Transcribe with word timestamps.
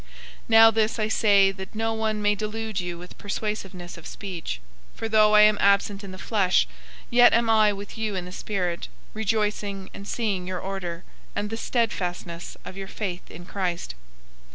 002:004 0.01 0.07
Now 0.49 0.71
this 0.71 0.97
I 0.97 1.07
say 1.07 1.51
that 1.51 1.75
no 1.75 1.93
one 1.93 2.23
may 2.23 2.33
delude 2.33 2.79
you 2.79 2.97
with 2.97 3.19
persuasiveness 3.19 3.97
of 3.99 4.07
speech. 4.07 4.59
002:005 4.93 4.97
For 4.97 5.07
though 5.09 5.35
I 5.35 5.41
am 5.41 5.59
absent 5.61 6.03
in 6.03 6.09
the 6.11 6.17
flesh, 6.17 6.67
yet 7.11 7.33
am 7.33 7.51
I 7.51 7.71
with 7.71 7.99
you 7.99 8.15
in 8.15 8.25
the 8.25 8.31
spirit, 8.31 8.87
rejoicing 9.13 9.91
and 9.93 10.07
seeing 10.07 10.47
your 10.47 10.57
order, 10.59 11.03
and 11.35 11.51
the 11.51 11.55
steadfastness 11.55 12.57
of 12.65 12.75
your 12.75 12.87
faith 12.87 13.29
in 13.29 13.45
Christ. 13.45 13.93